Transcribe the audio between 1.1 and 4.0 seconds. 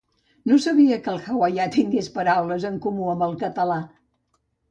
el hawaià tingués paraules en comú amb el català!